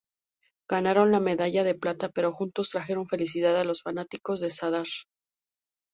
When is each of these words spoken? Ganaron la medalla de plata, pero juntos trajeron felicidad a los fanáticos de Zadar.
Ganaron 0.67 1.11
la 1.11 1.19
medalla 1.19 1.63
de 1.63 1.75
plata, 1.75 2.09
pero 2.09 2.33
juntos 2.33 2.71
trajeron 2.71 3.07
felicidad 3.07 3.55
a 3.59 3.63
los 3.63 3.83
fanáticos 3.83 4.39
de 4.39 4.49
Zadar. 4.49 4.87